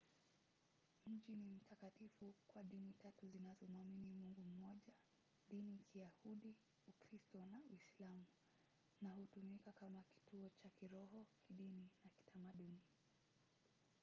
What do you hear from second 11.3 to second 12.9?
kidini na kitamaduni